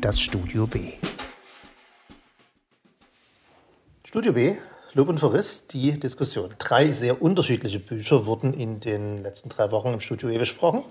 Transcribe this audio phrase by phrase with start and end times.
[0.00, 0.92] das Studio B.
[4.04, 4.56] Studio B,
[4.94, 6.54] Lob und Verriss, die Diskussion.
[6.58, 10.84] Drei sehr unterschiedliche Bücher wurden in den letzten drei Wochen im Studio E besprochen,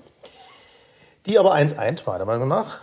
[1.26, 2.82] die aber eins eint, meiner Meinung nach,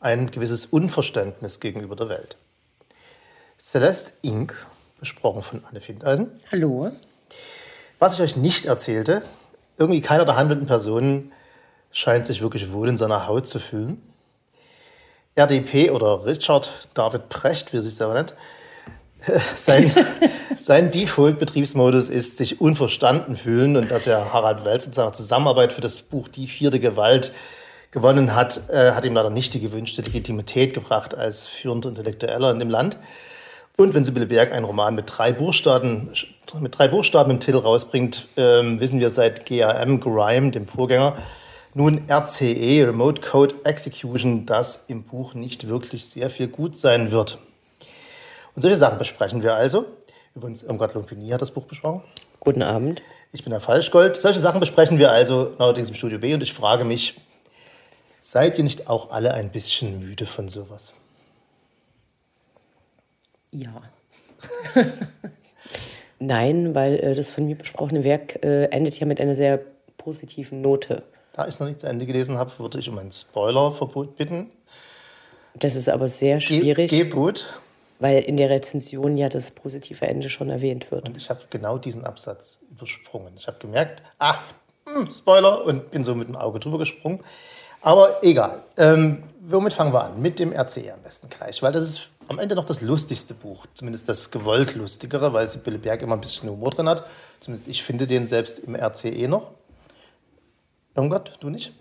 [0.00, 2.36] ein gewisses Unverständnis gegenüber der Welt.
[3.56, 4.54] Celeste Inc.,
[4.98, 6.32] besprochen von Anne Findeisen.
[6.50, 6.90] Hallo.
[8.00, 9.22] Was ich euch nicht erzählte,
[9.76, 11.32] irgendwie keiner der handelnden Personen
[11.92, 14.02] scheint sich wirklich wohl in seiner Haut zu fühlen.
[15.38, 18.34] RDP oder Richard David Precht, wie er sich selber nennt,
[19.56, 19.90] sein,
[20.58, 25.80] sein Default-Betriebsmodus ist sich unverstanden fühlen und dass er Harald Welz in seiner Zusammenarbeit für
[25.80, 27.32] das Buch Die vierte Gewalt
[27.90, 32.58] gewonnen hat, äh, hat ihm leider nicht die gewünschte Legitimität gebracht als führender Intellektueller in
[32.58, 32.96] dem Land.
[33.76, 36.10] Und wenn Sibylle Berg einen Roman mit drei Buchstaben,
[36.58, 41.16] mit drei Buchstaben im Titel rausbringt, ähm, wissen wir seit GAM Grime, dem Vorgänger,
[41.78, 47.38] nun RCE, Remote Code Execution, dass im Buch nicht wirklich sehr viel gut sein wird.
[48.56, 49.86] Und solche Sachen besprechen wir also.
[50.34, 52.02] Übrigens, Irmgard Lumpini hat das Buch besprochen.
[52.40, 53.00] Guten Abend.
[53.32, 54.16] Ich bin der Falschgold.
[54.16, 57.20] Solche Sachen besprechen wir also neuerdings im Studio B und ich frage mich,
[58.20, 60.94] seid ihr nicht auch alle ein bisschen müde von sowas?
[63.52, 63.70] Ja.
[66.18, 69.60] Nein, weil äh, das von mir besprochene Werk äh, endet ja mit einer sehr
[69.96, 71.04] positiven Note.
[71.38, 74.50] Da ich es noch nicht zu Ende gelesen habe, würde ich um ein Spoilerverbot bitten.
[75.54, 76.90] Das ist aber sehr schwierig.
[76.90, 77.46] Ge Gebot.
[78.00, 81.08] Weil in der Rezension ja das positive Ende schon erwähnt wird.
[81.08, 83.34] Und ich habe genau diesen Absatz übersprungen.
[83.36, 84.34] Ich habe gemerkt, ah,
[84.84, 87.20] mh, hm, Spoiler, und bin so mit dem Auge drüber gesprungen.
[87.82, 88.60] Aber egal.
[88.76, 90.20] Ähm, womit fangen wir an?
[90.20, 93.64] Mit dem RCE am besten gleich, weil das ist am Ende noch das lustigste Buch,
[93.74, 97.06] zumindest das gewollt lustigere, weil Sibylle Berg immer ein bisschen Humor drin hat.
[97.38, 99.52] Zumindest ich finde den selbst im RCE noch.
[100.98, 101.72] Irmgard, du nicht?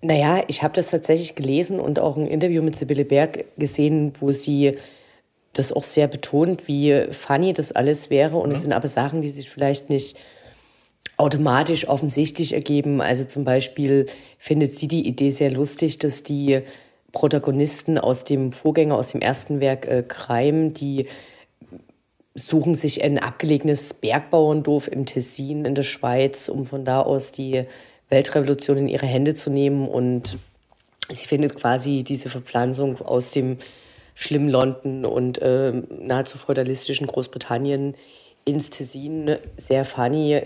[0.00, 4.32] Naja, ich habe das tatsächlich gelesen und auch ein Interview mit Sibylle Berg gesehen, wo
[4.32, 4.76] sie
[5.52, 8.36] das auch sehr betont, wie funny das alles wäre.
[8.36, 8.54] Und mhm.
[8.54, 10.18] es sind aber Sachen, die sich vielleicht nicht
[11.16, 13.00] automatisch offensichtlich ergeben.
[13.00, 14.06] Also zum Beispiel
[14.38, 16.62] findet sie die Idee sehr lustig, dass die
[17.12, 21.06] Protagonisten aus dem Vorgänger, aus dem ersten Werk äh, Crime, die
[22.34, 27.64] suchen sich ein abgelegenes Bergbauerndorf im Tessin in der Schweiz, um von da aus die
[28.12, 29.88] Weltrevolution in ihre Hände zu nehmen.
[29.88, 30.38] Und
[31.08, 33.56] sie findet quasi diese Verpflanzung aus dem
[34.14, 37.96] schlimmen London und äh, nahezu feudalistischen Großbritannien
[38.44, 40.40] ins Tessin sehr funny.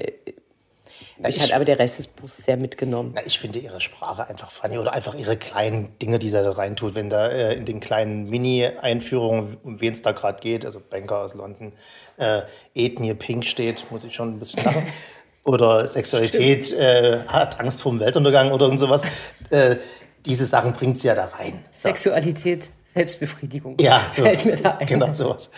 [1.18, 3.12] Na, ich, ich hat aber der Rest des Buchs sehr mitgenommen.
[3.14, 6.50] Na, ich finde ihre Sprache einfach funny oder einfach ihre kleinen Dinge, die sie da
[6.52, 6.94] reintut.
[6.94, 11.20] Wenn da äh, in den kleinen Mini-Einführungen, um wen es da gerade geht, also Banker
[11.20, 11.72] aus London,
[12.18, 12.42] äh,
[12.74, 14.86] Ethnie Pink steht, muss ich schon ein bisschen lachen.
[15.46, 19.02] oder Sexualität äh, hat Angst vor dem Weltuntergang oder und sowas.
[19.50, 19.76] Äh,
[20.26, 21.64] diese Sachen bringt sie ja da rein.
[21.72, 21.88] So.
[21.88, 23.76] Sexualität, Selbstbefriedigung.
[23.80, 24.86] Ja, so, fällt mir da ein.
[24.86, 25.50] Genau, sowas.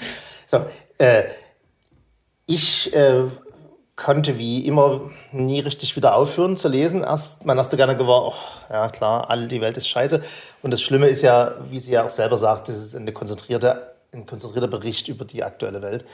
[0.46, 0.64] So,
[0.98, 1.24] äh,
[2.44, 3.22] ich äh,
[3.96, 7.02] konnte wie immer nie richtig wieder aufhören zu lesen.
[7.02, 8.34] Erst, mein erster Gedanke war, oh,
[8.70, 10.22] ja klar, all die Welt ist scheiße.
[10.62, 13.94] Und das Schlimme ist ja, wie sie ja auch selber sagt, das ist eine konzentrierte,
[14.12, 16.04] ein konzentrierter Bericht über die aktuelle Welt.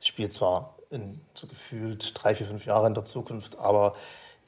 [0.00, 3.94] Es spielt zwar in so gefühlt drei, vier, fünf Jahre in der Zukunft, aber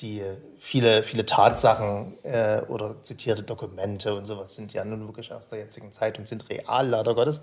[0.00, 0.22] die
[0.58, 5.58] viele, viele Tatsachen äh, oder zitierte Dokumente und sowas sind ja nun wirklich aus der
[5.60, 7.42] jetzigen Zeit und sind real, leider Gottes.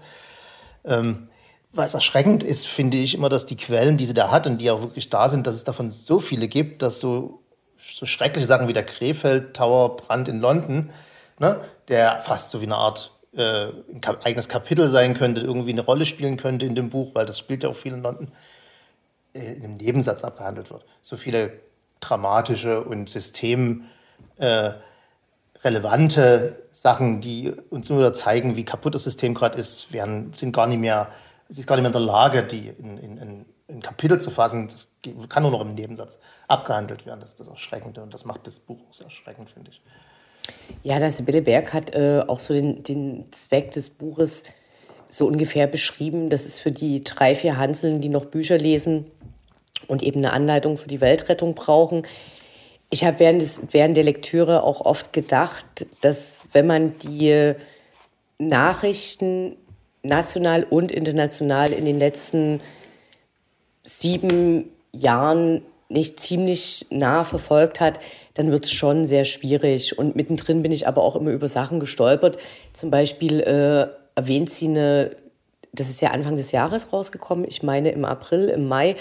[0.84, 1.30] Ähm,
[1.74, 4.70] was erschreckend ist, finde ich immer, dass die Quellen, die sie da hat und die
[4.70, 7.42] auch wirklich da sind, dass es davon so viele gibt, dass so,
[7.78, 10.90] so schreckliche Sachen wie der Krefeld Tower Brand in London,
[11.40, 15.82] ne, der fast so wie eine Art äh, ein eigenes Kapitel sein könnte, irgendwie eine
[15.82, 18.34] Rolle spielen könnte in dem Buch, weil das spielt ja auch viel in London,
[19.34, 20.86] in einem Nebensatz abgehandelt wird.
[21.02, 21.54] So viele
[22.00, 23.86] dramatische und systemrelevante
[24.40, 30.54] äh, Sachen, die uns immer wieder zeigen, wie kaputt das System gerade ist, werden, sind
[30.54, 31.10] gar nicht mehr
[31.52, 34.32] sie ist gar nicht mehr in der Lage, die in, in, in, in Kapitel zu
[34.32, 34.70] fassen.
[34.70, 34.96] Das
[35.30, 37.20] kann nur noch im Nebensatz abgehandelt werden.
[37.20, 39.82] Das ist das Erschreckende und das macht das Buch auch sehr erschreckend, finde ich.
[40.82, 44.44] Ja, das Sibylle Berg hat äh, auch so den, den Zweck des Buches
[45.10, 46.30] so ungefähr beschrieben.
[46.30, 49.06] Das ist für die drei, vier Hanseln, die noch Bücher lesen
[49.88, 52.04] und eben eine Anleitung für die Weltrettung brauchen.
[52.90, 53.44] Ich habe während,
[53.74, 57.54] während der Lektüre auch oft gedacht, dass wenn man die
[58.38, 59.56] Nachrichten
[60.04, 62.60] national und international in den letzten
[63.84, 68.00] sieben Jahren nicht ziemlich nah verfolgt hat,
[68.34, 69.98] dann wird es schon sehr schwierig.
[69.98, 72.38] Und mittendrin bin ich aber auch immer über Sachen gestolpert.
[72.74, 75.16] Zum Beispiel äh, erwähnt sie eine,
[75.74, 78.96] das ist ja Anfang des Jahres rausgekommen, ich meine im April, im Mai,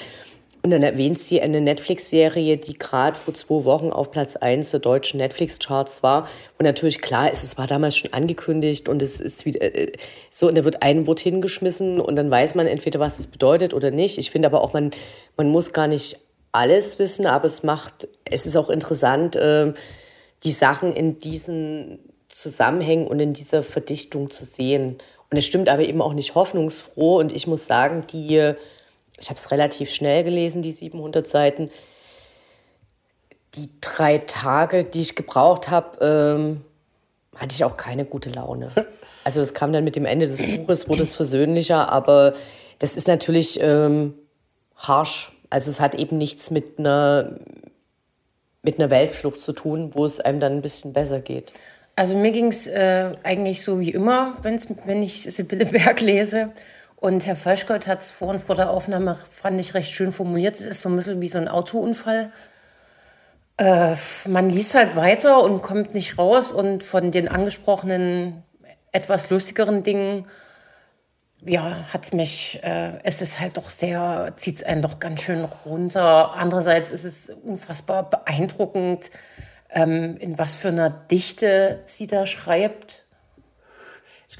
[0.63, 4.81] Und dann erwähnt sie eine Netflix-Serie, die gerade vor zwei Wochen auf Platz 1 der
[4.81, 6.29] deutschen Netflix-Charts war.
[6.59, 9.93] Und natürlich klar es war damals schon angekündigt und es ist wieder äh,
[10.29, 13.73] so, und da wird ein Wort hingeschmissen und dann weiß man entweder, was es bedeutet
[13.73, 14.19] oder nicht.
[14.19, 14.91] Ich finde aber auch, man,
[15.39, 16.19] man muss gar nicht
[16.53, 19.73] alles wissen, aber es macht, es ist auch interessant, äh,
[20.45, 24.99] die Sachen in diesen Zusammenhängen und in dieser Verdichtung zu sehen.
[25.31, 27.19] Und es stimmt aber eben auch nicht hoffnungsfroh.
[27.19, 28.55] Und ich muss sagen, die
[29.21, 31.71] ich habe es relativ schnell gelesen, die 700 Seiten.
[33.55, 36.61] Die drei Tage, die ich gebraucht habe, ähm,
[37.37, 38.71] hatte ich auch keine gute Laune.
[39.23, 42.33] Also das kam dann mit dem Ende des Buches, wurde es versöhnlicher, aber
[42.79, 44.15] das ist natürlich ähm,
[44.77, 45.33] harsh.
[45.51, 47.37] Also es hat eben nichts mit einer,
[48.63, 51.53] mit einer Weltflucht zu tun, wo es einem dann ein bisschen besser geht.
[51.97, 56.53] Also mir ging es äh, eigentlich so wie immer, wenn's, wenn ich Sibylle Berg lese.
[57.01, 60.57] Und Herr Falschgott hat es vorhin vor der Aufnahme, fand ich, recht schön formuliert.
[60.57, 62.31] Es ist so ein bisschen wie so ein Autounfall.
[63.57, 63.97] Äh,
[64.29, 66.53] man liest halt weiter und kommt nicht raus.
[66.53, 68.43] Und von den angesprochenen,
[68.93, 70.27] etwas lustigeren Dingen,
[71.43, 75.45] ja, hat mich, äh, es ist halt doch sehr, zieht es einen doch ganz schön
[75.65, 76.35] runter.
[76.35, 79.11] Andererseits ist es unfassbar beeindruckend,
[79.71, 83.07] ähm, in was für einer Dichte sie da schreibt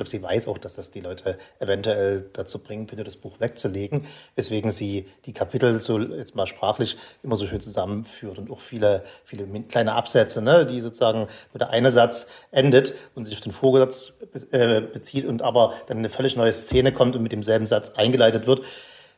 [0.01, 4.07] glaube, sie weiß auch, dass das die Leute eventuell dazu bringen könnte, das Buch wegzulegen,
[4.35, 9.03] weswegen sie die Kapitel so jetzt mal sprachlich immer so schön zusammenführt und auch viele,
[9.25, 13.53] viele kleine Absätze, ne, die sozusagen, wo der eine Satz endet und sich auf den
[13.53, 14.17] Vorgesatz
[14.53, 18.47] äh, bezieht und aber dann eine völlig neue Szene kommt und mit demselben Satz eingeleitet
[18.47, 18.63] wird,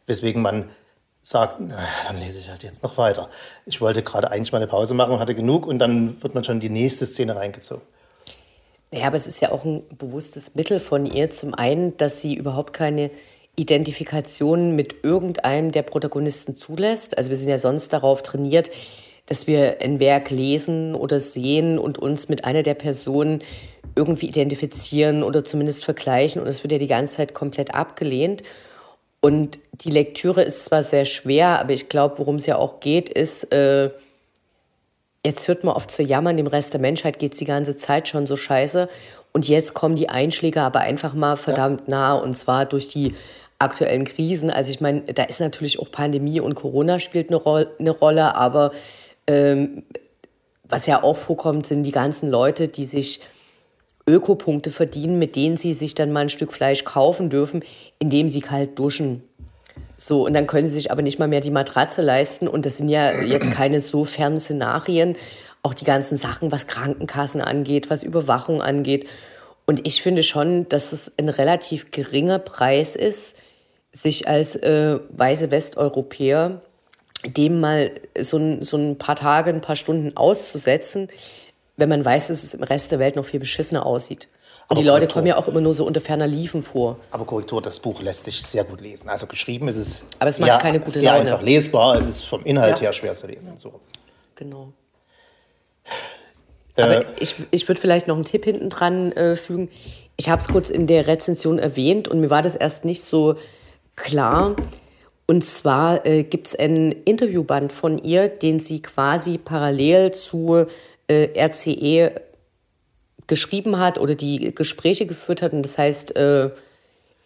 [0.07, 0.69] weswegen man
[1.21, 3.31] sagt, na, dann lese ich halt jetzt noch weiter.
[3.67, 6.43] Ich wollte gerade eigentlich mal eine Pause machen und hatte genug und dann wird man
[6.43, 7.87] schon die nächste Szene reingezogen.
[8.93, 11.31] Ja, aber es ist ja auch ein bewusstes Mittel von ihr.
[11.31, 13.11] Zum einen, dass sie überhaupt keine
[13.57, 17.17] Identifikation mit irgendeinem der Protagonisten zulässt.
[17.17, 18.71] Also wir sind ja sonst darauf trainiert,
[19.27, 23.43] dass wir ein Werk lesen oder sehen und uns mit einer der Personen
[23.95, 26.43] irgendwie identifizieren oder zumindest vergleichen.
[26.43, 28.43] Und es wird ja die ganze Zeit komplett abgelehnt.
[29.23, 33.09] Und die Lektüre ist zwar sehr schwer, aber ich glaube, worum es ja auch geht,
[33.09, 33.91] ist, äh,
[35.25, 38.09] jetzt hört man oft zu jammern, dem Rest der Menschheit geht es die ganze Zeit
[38.09, 38.89] schon so scheiße.
[39.33, 41.91] Und jetzt kommen die Einschläge aber einfach mal verdammt ja.
[41.91, 43.15] nah und zwar durch die
[43.59, 44.51] aktuellen Krisen.
[44.51, 48.35] Also ich meine, da ist natürlich auch Pandemie und Corona spielt eine, Ro eine Rolle,
[48.35, 48.73] aber
[49.27, 49.85] ähm,
[50.65, 53.21] was ja auch vorkommt, sind die ganzen Leute, die sich
[54.07, 57.63] Ökopunkte verdienen, mit denen sie sich dann mal ein Stück Fleisch kaufen dürfen,
[58.01, 59.23] indem sie kalt duschen.
[60.05, 62.49] So, und dann können sie sich aber nicht mal mehr die Matratze leisten.
[62.49, 65.17] Und das sind ja jetzt keine so fernen Szenarien.
[65.63, 69.09] Auch die ganzen Sachen, was Krankenkassen angeht, was Überwachung angeht.
[69.65, 73.37] Und ich finde schon, dass es ein relativ geringer Preis ist,
[73.93, 76.61] sich als äh, weiße Westeuropäer
[77.25, 81.07] dem mal so ein, so ein paar Tage, ein paar Stunden auszusetzen,
[81.77, 84.27] wenn man weiß, dass es im Rest der Welt noch viel beschissener aussieht.
[84.69, 85.15] Und die Leute Korrektur.
[85.15, 86.99] kommen ja auch immer nur so unter ferner Liefen vor.
[87.11, 89.09] Aber Korrektur, das Buch lässt sich sehr gut lesen.
[89.09, 91.97] Also geschrieben ist es, Aber es sehr, keine gute sehr einfach lesbar.
[91.97, 92.85] Es ist vom Inhalt ja.
[92.85, 93.53] her schwer zu lesen.
[93.57, 93.81] So.
[94.37, 94.73] Genau.
[96.77, 99.69] Äh, Aber ich, ich würde vielleicht noch einen Tipp hinten dran äh, fügen.
[100.17, 103.37] Ich habe es kurz in der Rezension erwähnt und mir war das erst nicht so
[103.97, 104.57] klar.
[105.27, 110.67] Und zwar äh, gibt es einen Interviewband von ihr, den sie quasi parallel zu
[111.09, 112.13] äh, RCE
[113.33, 115.55] geschrieben hat oder die Gespräche geführt hat.
[115.55, 116.51] Und das heißt äh,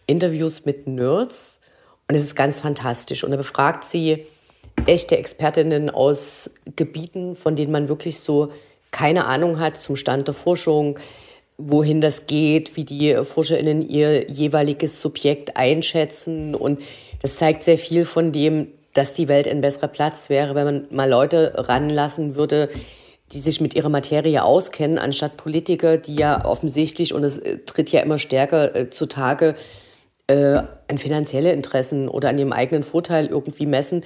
[0.05, 1.59] Interviews mit Nerds.
[2.07, 3.25] Und es ist ganz fantastisch.
[3.25, 4.25] Und er befragt sie
[4.85, 8.53] echte Expertinnen aus Gebieten, von denen man wirklich so
[8.91, 10.97] keine Ahnung hat zum Stand der Forschung,
[11.57, 16.55] wohin das geht, wie die ForscherInnen ihr jeweiliges Subjekt einschätzen.
[16.55, 16.79] Und
[17.21, 20.87] das zeigt sehr viel von dem, dass die Welt ein besserer Platz wäre, wenn man
[20.89, 22.69] mal Leute ranlassen würde,
[23.33, 27.91] die sich mit ihrer Materie auskennen, anstatt Politiker, die ja offensichtlich, und es äh, tritt
[27.91, 29.55] ja immer stärker äh, zutage,
[30.27, 34.03] äh, an finanzielle Interessen oder an ihrem eigenen Vorteil irgendwie messen.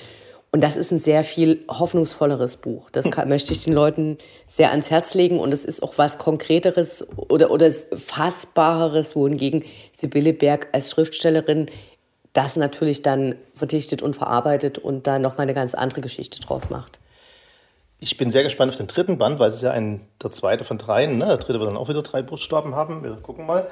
[0.51, 2.90] Und das ist ein sehr viel hoffnungsvolleres Buch.
[2.90, 5.40] Das kann, möchte ich den Leuten sehr ans Herz legen.
[5.40, 9.63] Und es ist auch was Konkreteres oder, oder Fassbareres, wohingegen
[9.96, 11.68] Sibylle Berg als Schriftstellerin
[12.34, 17.00] das natürlich dann verdichtet und verarbeitet und da nochmal eine ganz andere Geschichte draus macht.
[18.03, 20.63] Ich bin sehr gespannt auf den dritten Band, weil es ist ja ein, der zweite
[20.63, 21.20] von dreien.
[21.20, 21.27] Ne?
[21.27, 23.03] Der dritte wird dann auch wieder drei Buchstaben haben.
[23.03, 23.67] Wir gucken mal.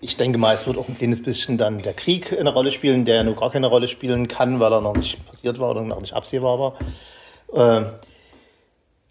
[0.00, 3.04] Ich denke mal, es wird auch ein kleines bisschen dann der Krieg eine Rolle spielen,
[3.04, 5.82] der ja nur gar keine Rolle spielen kann, weil er noch nicht passiert war oder
[5.82, 6.76] noch nicht absehbar
[7.52, 7.82] war.
[7.82, 7.90] Äh,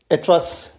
[0.08, 0.76] etwas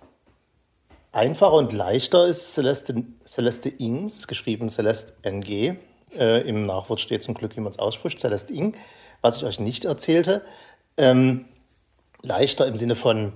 [1.13, 5.75] einfacher und leichter ist Celeste, Celeste Ings, geschrieben Celeste NG.
[6.19, 8.75] Äh, Im Nachwort steht zum Glück, wie man es ausspricht, Celeste Ing.
[9.21, 10.41] Was ich euch nicht erzählte,
[10.97, 11.47] Ähm,
[12.23, 13.33] leichter im Sinne von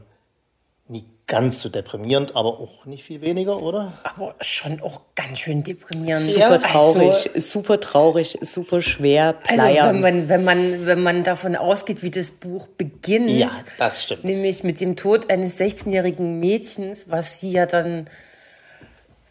[0.88, 3.92] nicht ganz so deprimierend, aber auch nicht viel weniger, oder?
[4.04, 6.24] Aber schon auch ganz schön deprimierend.
[6.30, 9.94] Super traurig, Also, super traurig, super schwer, also pleiern.
[9.96, 14.22] wenn, man, wenn, man, wenn man davon ausgeht, wie das Buch beginnt, Ja, das stimmt.
[14.24, 18.08] nämlich mit dem Tod eines 16-jährigen Mädchens, was sie ja dann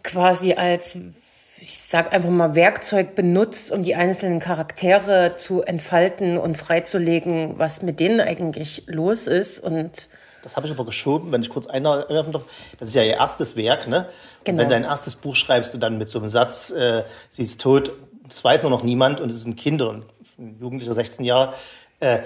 [0.03, 0.97] quasi als,
[1.59, 7.81] ich sag einfach mal, Werkzeug benutzt, um die einzelnen Charaktere zu entfalten und freizulegen, was
[7.81, 9.59] mit denen eigentlich los ist.
[9.59, 10.09] Und
[10.45, 12.43] Das habe ich aber geschoben, wenn ich kurz einwerfen darf.
[12.77, 14.01] Das ist ja ihr erstes Werk, ne?
[14.37, 14.59] Und Genau.
[14.59, 17.91] wenn dein erstes Buch schreibst und dann mit so einem Satz, äh, sie ist tot,
[18.27, 19.93] das weiß nur noch niemand und es ist ein Kind oder
[20.37, 21.55] ein Jugendlicher, 16 Jahre,
[21.99, 22.19] äh,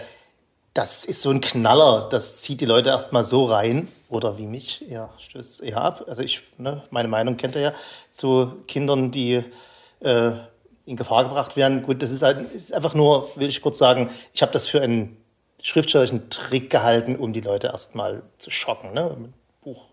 [0.73, 3.88] das ist so ein Knaller, das zieht die Leute erstmal so rein.
[4.09, 6.03] Oder wie mich, ja, stößt eher ab.
[6.07, 7.73] Also ich, ne, meine Meinung kennt ihr ja
[8.11, 9.45] zu Kindern, die
[10.01, 10.31] äh,
[10.83, 11.83] in Gefahr gebracht werden.
[11.83, 14.81] Gut, das ist, halt, ist einfach nur, will ich kurz sagen, ich habe das für
[14.81, 15.15] einen
[15.61, 19.09] schriftstellerischen Trick gehalten, um die Leute erstmal zu schocken, ne?
[19.09, 19.85] um ein Buch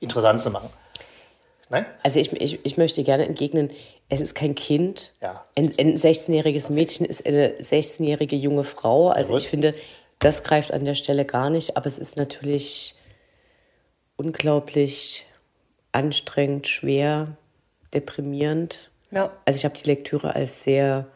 [0.00, 0.70] interessant zu machen.
[1.70, 1.84] Nein?
[2.02, 3.70] Also ich, ich, ich möchte gerne entgegnen,
[4.08, 5.12] es ist kein Kind.
[5.20, 5.44] Ja.
[5.56, 9.08] Ein, ein 16-jähriges Mädchen ist eine 16-jährige junge Frau.
[9.08, 9.40] Also Jawohl.
[9.40, 9.74] ich finde,
[10.18, 11.76] das greift an der Stelle gar nicht.
[11.76, 12.94] Aber es ist natürlich
[14.16, 15.26] unglaublich
[15.92, 17.36] anstrengend, schwer,
[17.92, 18.90] deprimierend.
[19.10, 21.06] ja, Also ich habe die Lektüre als sehr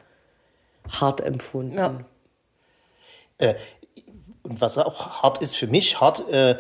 [0.88, 1.76] hart empfunden.
[1.78, 2.04] ja.
[3.42, 3.54] Äh,
[4.42, 6.56] und was auch hart ist für mich, hart, äh,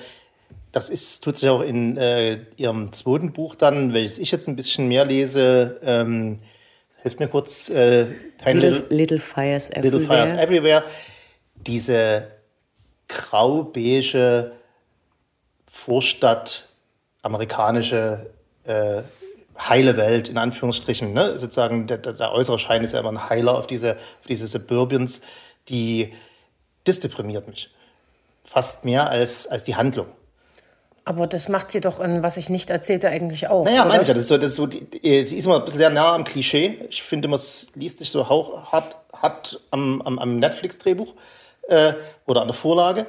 [0.70, 4.56] das ist, tut sich auch in äh, ihrem zweiten Buch dann, welches ich jetzt ein
[4.56, 6.38] bisschen mehr lese, ähm,
[7.02, 8.06] hilft mir kurz, äh,
[8.44, 9.82] Little, Little Fires Everywhere.
[9.82, 10.84] Little Fires Everywhere,
[11.54, 12.28] diese
[13.08, 14.52] grau-beige
[15.66, 16.68] Vorstadt,
[17.22, 18.30] amerikanische
[18.64, 19.02] äh,
[19.58, 21.12] heile Welt, in Anführungsstrichen.
[21.12, 21.38] Ne?
[21.38, 24.46] Sozusagen der, der, der äußere Schein ist ja immer ein Heiler auf diese, auf diese
[24.46, 25.22] Suburbians,
[25.68, 26.12] die,
[26.84, 27.70] das deprimiert mich.
[28.44, 30.08] Fast mehr als, als die Handlung.
[31.04, 33.64] Aber das macht sie doch in Was ich nicht erzählte eigentlich auch.
[33.64, 33.88] Naja, oder?
[33.88, 34.14] meine ich ja.
[34.14, 36.78] Das ist so, das ist so die, sie ist immer sehr nah am Klischee.
[36.88, 41.14] Ich finde es liest sich so hauch, hart, hart am, am, am Netflix-Drehbuch
[41.68, 41.94] äh,
[42.26, 43.06] oder an der Vorlage.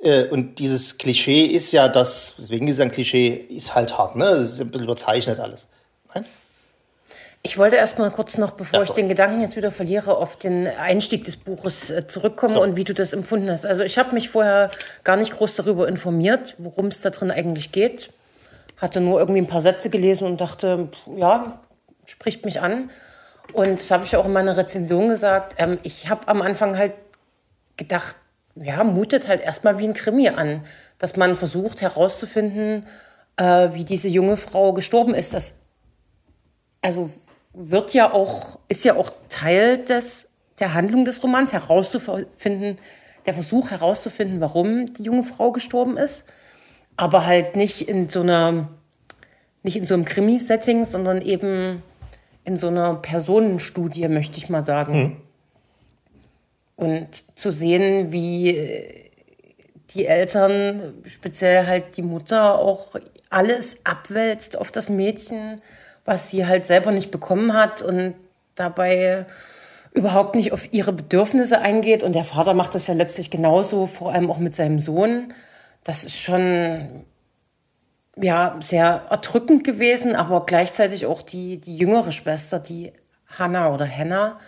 [0.00, 4.16] Äh, und dieses Klischee ist ja das, deswegen ist es ein Klischee, ist halt hart.
[4.16, 4.24] Ne?
[4.24, 5.68] Das ist ein bisschen überzeichnet alles.
[6.14, 6.24] Nein?
[7.46, 8.94] Ich wollte erst mal kurz noch, bevor Ach ich so.
[8.94, 12.60] den Gedanken jetzt wieder verliere, auf den Einstieg des Buches äh, zurückkommen So.
[12.60, 13.64] und wie du das empfunden hast.
[13.64, 14.72] Also ich habe mich vorher
[15.04, 18.10] gar nicht groß darüber informiert, worum es da drin eigentlich geht.
[18.78, 21.60] Hatte nur irgendwie ein paar Sätze gelesen und dachte, ja,
[22.04, 22.90] spricht mich an.
[23.52, 25.54] Und das habe ich auch in meiner Rezension gesagt.
[25.58, 26.94] Ähm, ich habe am Anfang halt
[27.76, 28.16] gedacht,
[28.56, 30.64] ja, mutet halt erstmal wie ein Krimi an,
[30.98, 32.88] dass man versucht herauszufinden,
[33.36, 35.32] äh, wie diese junge Frau gestorben ist.
[35.32, 35.60] Das
[36.82, 37.10] also
[37.58, 42.78] wird ja auch, ist ja auch Teil des, der Handlung des Romans, herauszufinden,
[43.24, 46.24] der Versuch herauszufinden, warum die junge Frau gestorben ist.
[46.98, 48.68] Aber halt nicht in so einer,
[49.62, 51.82] nicht in so einem Krimi-Setting, sondern eben
[52.44, 55.22] in so einer Personenstudie, möchte ich mal sagen.
[56.76, 58.84] Und zu sehen, wie
[59.90, 62.96] die Eltern, speziell halt die Mutter, auch
[63.30, 65.60] alles abwälzt auf das Mädchen,
[66.06, 68.14] was sie halt selber nicht bekommen hat und
[68.54, 69.26] dabei
[69.92, 72.02] überhaupt nicht auf ihre Bedürfnisse eingeht.
[72.02, 75.34] Und der Vater macht das ja letztlich genauso, vor allem auch mit seinem Sohn.
[75.84, 77.04] Das ist schon
[78.16, 82.92] ja, sehr erdrückend gewesen, aber gleichzeitig auch die, die jüngere Schwester, die
[83.26, 84.38] Hannah oder Hannah,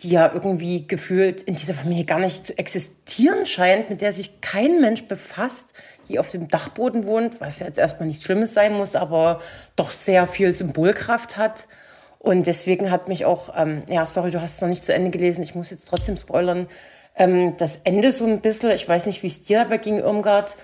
[0.00, 4.40] die ja irgendwie gefühlt in dieser Familie gar nicht zu existieren scheint, mit der sich
[4.40, 5.66] kein Mensch befasst,
[6.12, 9.40] die auf dem Dachboden wohnt, was jetzt erstmal nichts Schlimmes sein muss, aber
[9.76, 11.66] doch sehr viel Symbolkraft hat.
[12.18, 15.10] Und deswegen hat mich auch, ähm, ja, sorry, du hast es noch nicht zu Ende
[15.10, 16.68] gelesen, ich muss jetzt trotzdem spoilern,
[17.16, 20.56] ähm, das Ende so ein bisschen, ich weiß nicht, wie es dir dabei ging, Irmgard,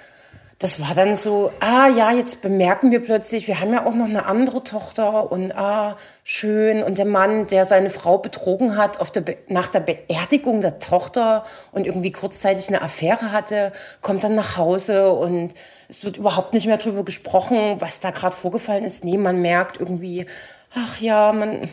[0.59, 4.07] das war dann so, ah ja, jetzt bemerken wir plötzlich, wir haben ja auch noch
[4.07, 5.97] eine andere Tochter und ah,
[6.31, 6.83] schön.
[6.83, 10.79] Und der Mann, der seine Frau betrogen hat auf der Be nach der Beerdigung der
[10.79, 15.55] Tochter und irgendwie kurzzeitig eine Affäre hatte, kommt dann nach Hause und
[15.89, 19.05] es wird überhaupt nicht mehr darüber gesprochen, was da gerade vorgefallen ist.
[19.05, 20.27] Nee, man merkt irgendwie,
[20.75, 21.71] ach ja, man,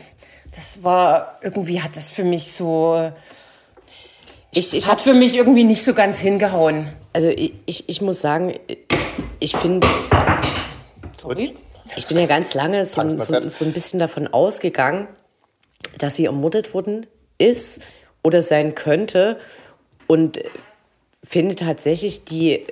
[0.54, 3.12] das war, irgendwie hat das für mich so,
[4.52, 6.88] Ich, ich hat für mich irgendwie nicht so ganz hingehauen.
[7.12, 8.54] also ich, ich, ich muss sagen,
[9.38, 9.86] ich finde,
[11.20, 11.54] Sorry.
[11.94, 15.06] Ich bin ja ganz lange so, Angst, so, so ein bisschen davon ausgegangen,
[15.98, 17.06] dass sie ermordet worden
[17.38, 17.82] ist
[18.22, 19.38] oder sein könnte
[20.06, 20.40] und
[21.22, 22.66] finde tatsächlich die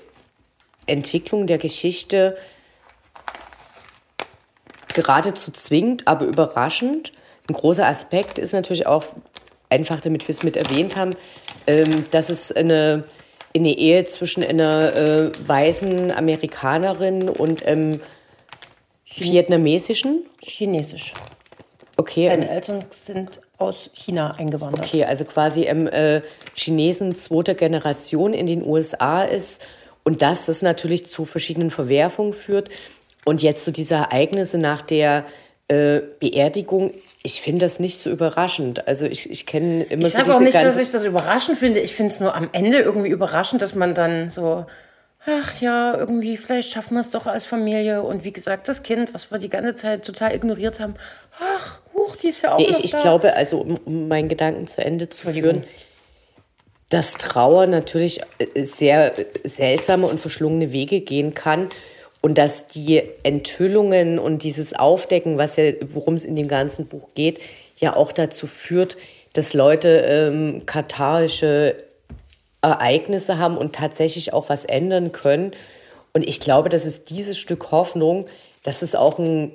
[0.87, 2.37] Entwicklung der Geschichte
[4.93, 7.13] geradezu zwingend, aber überraschend.
[7.49, 9.05] Ein großer Aspekt ist natürlich auch,
[9.69, 11.17] einfach damit wir es mit erwähnt haben,
[11.67, 13.05] ähm, dass es eine,
[13.55, 17.63] eine Ehe zwischen einer äh, weißen Amerikanerin und
[19.19, 20.25] ähm, vietnamesischen?
[20.41, 21.13] Chinesisch.
[21.97, 22.27] Okay.
[22.27, 24.85] Seine Eltern sind aus China eingewandert.
[24.85, 26.23] Okay, also quasi ähm, äh,
[26.55, 29.67] Chinesen zweiter Generation in den USA ist
[30.03, 32.69] und dass das natürlich zu verschiedenen Verwerfungen führt.
[33.25, 35.25] Und jetzt so diese Ereignisse nach der
[35.69, 36.93] äh, Beerdigung,
[37.23, 38.87] ich finde das nicht so überraschend.
[38.87, 41.59] Also ich, ich kenne immer Ich so sage diese auch nicht, dass ich das überraschend
[41.59, 41.81] finde.
[41.81, 44.67] Ich finde es nur am Ende irgendwie überraschend, dass man dann so,
[45.27, 48.03] ach ja, irgendwie, vielleicht schaffen wir es doch als Familie.
[48.03, 50.95] Und wie gesagt, das Kind, was wir die ganze Zeit total ignoriert haben,
[51.41, 54.67] ach, huch, die ist ja auch Nee, ich, ich glaube, also um, um meinen Gedanken
[54.67, 55.65] zu Ende zu führen,
[56.91, 61.69] dass Trauer natürlich äh, sehr äh, seltsame und verschlungene Wege gehen kann
[62.21, 67.09] und dass die Enthüllungen und dieses Aufdecken, was ja, worum es in dem ganzen Buch
[67.15, 67.41] geht,
[67.77, 68.97] ja auch dazu führt,
[69.33, 71.75] dass Leute ähm, katharische
[72.65, 75.53] Ereignisse haben und tatsächlich auch was ändern können.
[76.13, 78.27] Und ich glaube, dass es dieses Stück Hoffnung,
[78.63, 79.53] dass es auch ein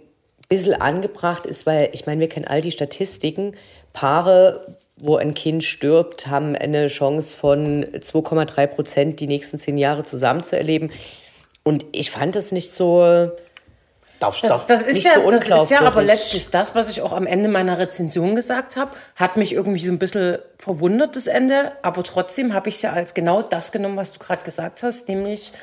[0.50, 3.56] bisschen angebracht ist, weil ich meine, wir kennen all die Statistiken.
[3.94, 10.04] Paare, wo ein Kind stirbt, haben eine Chance von 2,3 Prozent, die nächsten zehn Jahre
[10.04, 10.92] zusammen zu erleben.
[11.64, 13.32] Und ich fand das nicht so.
[14.20, 17.02] Darf, Das, darf, das, ist ja, so das ist ja aber letztlich das, was ich
[17.02, 18.92] auch am Ende meiner Rezension gesagt habe.
[19.16, 21.72] Hat mich irgendwie so ein bisschen verwundert, das Ende.
[21.84, 25.08] Aber trotzdem habe ich es ja als genau das genommen, was du gerade gesagt hast,
[25.08, 25.54] nämlich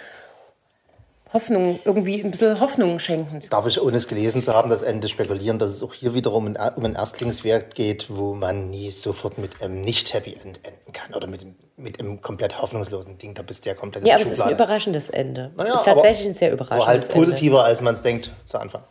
[1.36, 3.40] Hoffnung, irgendwie ein bisschen Hoffnung schenken.
[3.50, 6.46] darf ich, ohne es gelesen zu haben, das Ende spekulieren, dass es auch hier wiederum
[6.46, 11.26] um ein Erstlingswerk geht, wo man nie sofort mit einem Nicht-Happy End enden kann oder
[11.28, 11.44] mit,
[11.76, 13.34] mit einem komplett hoffnungslosen Ding.
[13.34, 14.64] Da bist ja komplett Ja, der aber es ist ein Schublade.
[14.64, 15.52] überraschendes Ende.
[15.56, 17.24] Naja, es ist tatsächlich ein sehr Aber überraschendes halt Ende.
[17.26, 18.82] positiver, als man es denkt zu Anfang.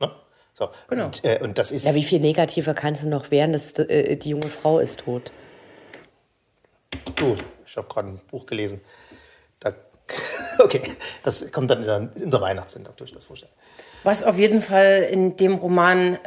[0.00, 0.10] Ne?
[0.52, 0.68] So.
[0.88, 1.04] Genau.
[1.06, 1.86] Und, äh, und das ist.
[1.86, 5.00] Ja, wie viel negativer kann es denn noch werden, dass äh, die junge Frau ist
[5.00, 5.30] tot?
[7.14, 8.80] Du, ich habe gerade ein Buch gelesen.
[10.64, 10.82] Okay,
[11.22, 13.52] das kommt dann in der, in der Weihnachtssendung durch das Vorstellen.
[14.02, 16.18] Was auf jeden Fall in dem Roman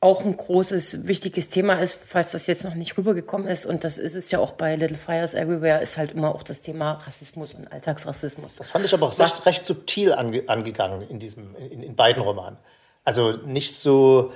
[0.00, 3.66] auch ein großes, wichtiges Thema ist, falls das jetzt noch nicht rübergekommen ist.
[3.66, 6.60] Und das ist es ja auch bei Little Fires Everywhere, ist halt immer auch das
[6.60, 8.54] Thema Rassismus und Alltagsrassismus.
[8.54, 12.22] Das fand ich aber auch recht, recht subtil ange, angegangen in, diesem, in, in beiden
[12.22, 12.58] Romanen.
[13.02, 14.32] Also nicht so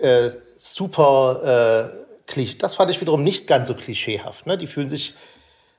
[0.00, 2.56] äh, super äh, klischee.
[2.58, 4.46] Das fand ich wiederum nicht ganz so klischeehaft.
[4.46, 4.56] Ne?
[4.56, 5.14] Die fühlen sich,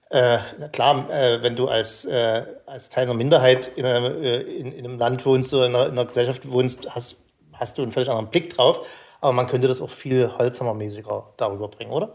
[0.09, 0.37] äh,
[0.71, 4.85] klar, äh, wenn du als, äh, als Teil einer Minderheit in einem, äh, in, in
[4.85, 8.09] einem Land wohnst oder in einer, in einer Gesellschaft wohnst, hast, hast du einen völlig
[8.09, 8.87] anderen Blick drauf.
[9.21, 12.13] Aber man könnte das auch viel holzhammermäßiger darüber bringen, oder?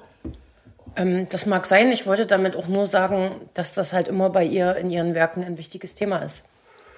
[0.97, 1.91] Ähm, das mag sein.
[1.91, 5.43] Ich wollte damit auch nur sagen, dass das halt immer bei ihr in ihren Werken
[5.45, 6.45] ein wichtiges Thema ist.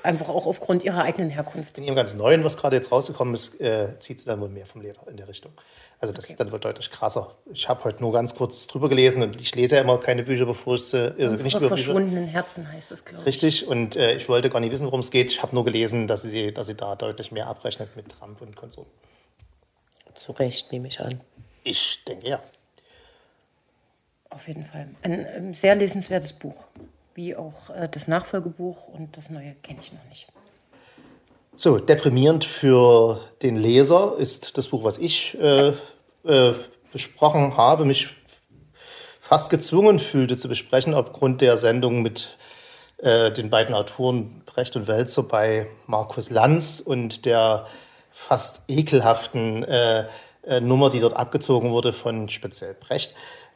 [0.02, 1.78] Einfach auch aufgrund ihrer eigenen Herkunft.
[1.78, 4.66] In ihrem ganz Neuen, was gerade jetzt rausgekommen ist, äh, zieht sie dann wohl mehr
[4.66, 5.52] vom Leder in der Richtung.
[6.00, 7.36] Also das ist dann wohl deutlich krasser.
[7.52, 10.46] Ich habe heute nur ganz kurz drüber gelesen und ich lese ja immer keine Bücher,
[10.46, 11.68] bevor ich sie, also nicht über Bücher.
[11.68, 13.26] verschwundenen Herzen heißt es, glaube ich.
[13.28, 15.30] Richtig, und äh, ich wollte gar nicht wissen, worum es geht.
[15.30, 18.56] Ich habe nur gelesen, dass sie, dass sie da deutlich mehr abrechnet mit Trump und
[18.56, 18.86] Konsum.
[20.14, 21.20] Zu Recht, nehme ich an.
[21.62, 22.42] Ich denke ja.
[24.28, 24.88] Auf jeden Fall.
[25.02, 26.64] Ein ähm, sehr lesenswertes Buch.
[27.14, 30.28] Wie auch äh, das Nachfolgebuch und das neue kenne ich noch nicht.
[31.54, 35.72] So, deprimierend für den Leser ist das Buch, was ich äh,
[36.24, 36.54] äh,
[36.92, 38.16] besprochen habe, mich
[39.20, 42.38] fast gezwungen fühlte zu besprechen, aufgrund der Sendung mit
[42.98, 47.66] äh, den beiden Autoren Brecht und Welzer bei Markus Lanz und der
[48.10, 50.06] fast ekelhaften äh,
[50.44, 53.14] äh, Nummer, die dort abgezogen wurde von speziell Brecht.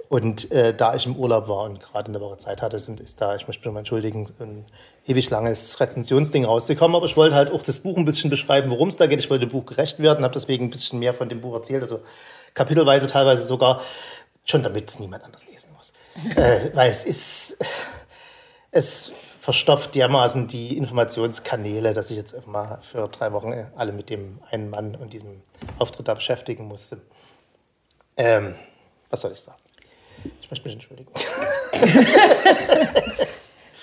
[0.09, 3.21] Und äh, da ich im Urlaub war und gerade eine Woche Zeit hatte, sind, ist
[3.21, 4.64] da, ich möchte mich mal entschuldigen, ein
[5.07, 6.97] ewig langes Rezensionsding rausgekommen.
[6.97, 9.19] Aber ich wollte halt auch das Buch ein bisschen beschreiben, worum es da geht.
[9.19, 11.83] Ich wollte dem Buch gerecht werden, habe deswegen ein bisschen mehr von dem Buch erzählt,
[11.83, 12.01] also
[12.55, 13.81] kapitelweise teilweise sogar,
[14.45, 15.92] schon damit es niemand anders lesen muss.
[16.37, 17.59] äh, weil es ist,
[18.71, 24.40] es verstopft dermaßen die Informationskanäle, dass ich jetzt mal für drei Wochen alle mit dem
[24.51, 25.42] einen Mann und diesem
[25.79, 27.01] Auftritt da beschäftigen musste.
[28.16, 28.55] Ähm,
[29.11, 29.65] was soll ich sagen?
[30.41, 31.11] Ich möchte mich entschuldigen.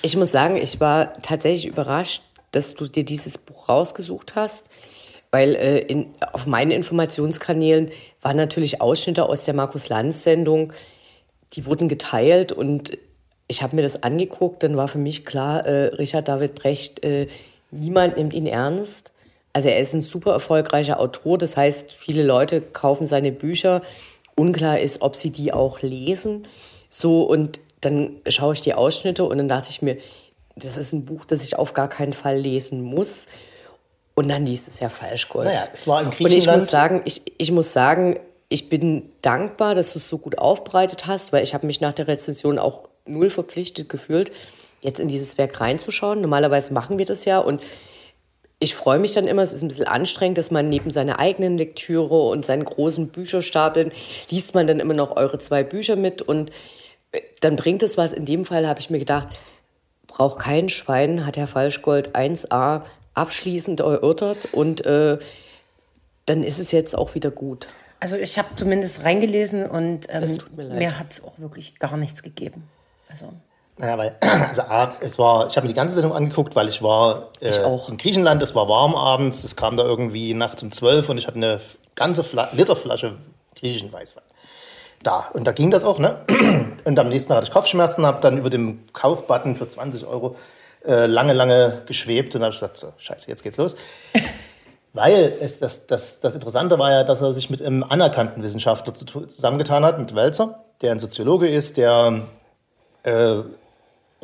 [0.06, 4.70] Ich muss sagen, ich war tatsächlich überrascht, dass du dir dieses Buch rausgesucht hast,
[5.32, 7.90] weil äh, in, auf meinen Informationskanälen
[8.22, 10.74] waren natürlich Ausschnitte aus der Markus Lanz-Sendung,
[11.54, 12.98] die wurden geteilt und
[13.48, 17.28] ich habe mir das angeguckt, dann war für mich klar, äh, Richard David Brecht, äh,
[17.72, 19.14] niemand nimmt ihn ernst.
[19.54, 23.82] Also er ist ein super erfolgreicher Autor, das heißt, viele Leute kaufen seine Bücher.
[24.36, 26.48] Unklar ist, ob sie die auch lesen.
[26.90, 29.98] So, und dann schaue ich die Ausschnitte und dann dachte ich mir,
[30.56, 33.28] das ist ein Buch, das ich auf gar keinen Fall lesen muss.
[34.16, 35.48] Und dann liest es ja Falschgold.
[35.48, 38.20] Naja, es war in Und ich Griechenland- muss sagen, ich, ich muss sagen,
[38.50, 41.94] ich bin dankbar, dass du es so gut aufbereitet hast, weil ich habe mich nach
[41.94, 44.32] der Rezension auch null verpflichtet gefühlt,
[44.82, 46.22] jetzt in dieses Werk reinzuschauen.
[46.22, 47.62] Normalerweise machen wir das ja und
[48.64, 51.58] ich freue mich dann immer, es ist ein bisschen anstrengend, dass man neben seiner eigenen
[51.58, 53.92] Lektüre und seinen großen Bücherstapeln
[54.30, 56.50] liest man dann immer noch eure zwei Bücher mit und
[57.12, 58.14] äh, dann bringt es was.
[58.14, 59.28] In dem Fall habe ich mir gedacht,
[60.08, 65.20] braucht kein Schwein, hat Herr Falschgold 1a abschließend erörtert und äh,
[66.26, 67.68] dann ist es jetzt auch wieder gut.
[68.00, 72.24] Also ich habe zumindest reingelesen und ähm, mir, mir hat es auch wirklich gar nichts
[72.24, 72.64] gegeben.
[73.10, 73.34] Also
[73.78, 76.82] naja, weil, also A, es war, ich habe mir die ganze Sendung angeguckt, weil ich
[76.82, 77.90] war äh, ich auch.
[77.90, 81.28] in Griechenland, es war warm abends, es kam da irgendwie nachts um zwölf und ich
[81.28, 81.60] hatte eine
[81.96, 83.18] ganze Fla Literflasche
[83.60, 84.24] griechischen Weißwein.
[85.02, 86.20] Da, und da ging das auch, ne?
[86.86, 90.36] Und am nächsten Tag hatte ich Kopfschmerzen, habe dann über dem Kaufbutton für 20 Euro
[90.86, 93.76] äh, lange, lange geschwebt und habe gesagt, so, scheiße, jetzt geht's los.
[94.94, 98.94] Weil es, das, das, das Interessante war ja, dass er sich mit einem anerkannten Wissenschaftler
[98.94, 102.28] zusammengetan hat, mit Welzer, der ein Soziologe ist, der
[103.04, 103.38] äh,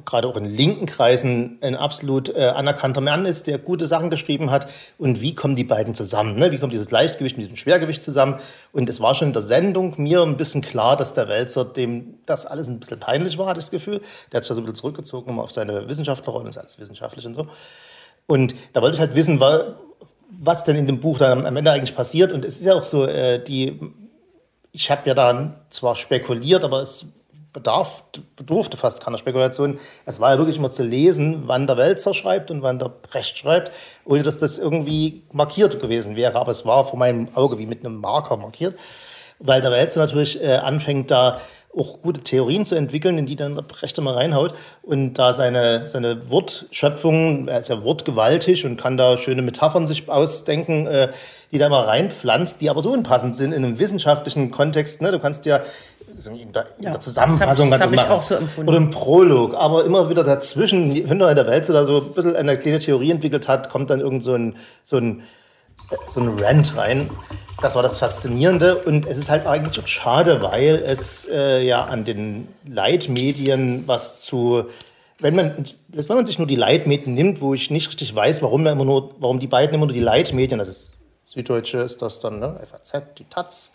[0.06, 4.52] gerade auch in linken Kreisen ein absolut äh, anerkannter Mann ist, der gute Sachen geschrieben
[4.52, 4.70] hat.
[4.98, 6.38] Und wie kommen die beiden zusammen?
[6.38, 6.52] Ne?
[6.52, 8.40] Wie kommt dieses Leichtgewicht mit diesem Schwergewicht zusammen?
[8.72, 12.20] Und es war schon in der Sendung mir ein bisschen klar, dass der Wälzer dem
[12.26, 14.02] das alles ein bisschen peinlich war, hatte ich das Gefühl.
[14.32, 17.26] Der hat sich da so ein bisschen zurückgezogen um auf seine Wissenschaftlerrolle, ist alles wissenschaftlich
[17.26, 17.48] und so.
[18.28, 21.96] Und da wollte ich halt wissen, was denn in dem Buch dann am Ende eigentlich
[21.96, 22.32] passiert.
[22.32, 23.80] Und es ist ja auch so, äh, die,
[24.72, 27.08] ich habe ja da zwar spekuliert, aber es
[27.54, 28.04] bedarf,
[28.36, 29.80] bedurfte fast keiner Spekulation.
[30.06, 33.38] Es war ja wirklich immer zu lesen, wann der Wälzer schreibt und wann der Brecht
[33.38, 33.72] schreibt,
[34.06, 36.38] ohne dass das irgendwie markiert gewesen wäre.
[36.38, 38.78] Aber es war vor meinem Auge wie mit einem Marker markiert,
[39.40, 41.42] weil der Wälzer natürlich äh, anfängt, da
[41.78, 44.54] auch gute Theorien zu entwickeln, in die dann der Brecht immer reinhaut.
[44.82, 50.10] Und da seine, seine Wortschöpfung, er ist ja wortgewaltig und kann da schöne Metaphern sich
[50.10, 51.10] ausdenken, äh,
[51.52, 55.02] die da immer reinpflanzt, die aber so unpassend sind in einem wissenschaftlichen Kontext.
[55.02, 55.12] Ne?
[55.12, 55.62] Du kannst ja
[56.26, 59.56] in der, in der Zusammenfassung das hab, das hab ich auch so oder im Prolog,
[59.56, 63.12] aber immer wieder dazwischen, hinter in der Welt da so ein bisschen eine kleine Theorie
[63.12, 65.24] entwickelt hat, kommt dann irgend so ein, so ein,
[66.08, 67.10] so ein Rant rein.
[67.62, 71.86] Das war das Faszinierende und es ist halt eigentlich auch schade, weil es äh, ja
[71.86, 74.66] an den Leitmedien was zu
[75.22, 78.66] wenn man, wenn man sich nur die Leitmedien nimmt, wo ich nicht richtig weiß, warum,
[78.66, 80.92] immer nur, warum die beiden immer nur die Leitmedien, das ist
[81.30, 82.60] Süddeutsche ist das dann, ne?
[82.66, 83.72] FAZ, die Taz,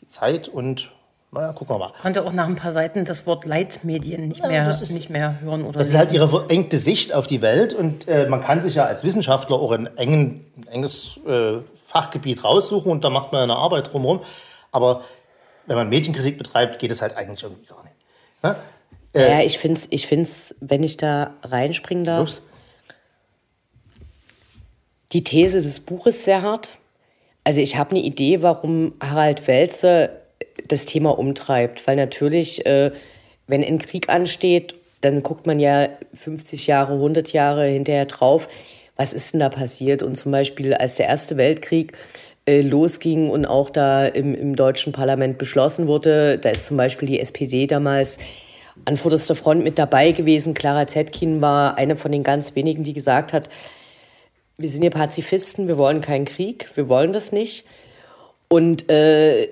[0.00, 0.92] die Zeit und
[1.34, 1.92] naja, gucken wir mal.
[2.00, 5.40] Konnte auch nach ein paar Seiten das Wort Leitmedien nicht, ja, mehr, ist, nicht mehr
[5.40, 5.94] hören oder Das lesen.
[5.94, 9.04] ist halt ihre verengte Sicht auf die Welt und äh, man kann sich ja als
[9.04, 13.92] Wissenschaftler auch ein, engen, ein enges äh, Fachgebiet raussuchen und da macht man eine Arbeit
[13.92, 14.20] drumherum.
[14.72, 15.02] Aber
[15.66, 17.94] wenn man Medienkritik betreibt, geht es halt eigentlich irgendwie gar nicht.
[18.42, 18.56] Ne?
[19.14, 22.42] Äh, ja, ich finde es, ich find's, wenn ich da reinspringen darf, ups.
[25.12, 26.70] die These des Buches sehr hart.
[27.44, 30.10] Also ich habe eine Idee, warum Harald Welzer
[30.68, 31.86] das Thema umtreibt.
[31.86, 32.90] Weil natürlich, äh,
[33.46, 38.48] wenn ein Krieg ansteht, dann guckt man ja 50 Jahre, 100 Jahre hinterher drauf,
[38.96, 40.02] was ist denn da passiert?
[40.02, 41.92] Und zum Beispiel, als der Erste Weltkrieg
[42.46, 47.08] äh, losging und auch da im, im deutschen Parlament beschlossen wurde, da ist zum Beispiel
[47.08, 48.18] die SPD damals
[48.84, 50.54] an vorderster Front mit dabei gewesen.
[50.54, 53.48] Clara Zetkin war eine von den ganz wenigen, die gesagt hat,
[54.56, 57.66] wir sind hier Pazifisten, wir wollen keinen Krieg, wir wollen das nicht.
[58.48, 59.48] Und äh,